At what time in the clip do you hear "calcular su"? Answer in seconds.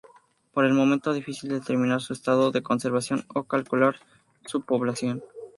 3.43-4.63